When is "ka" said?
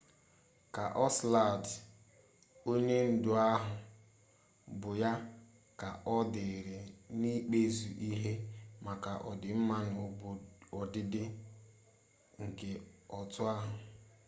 5.79-5.89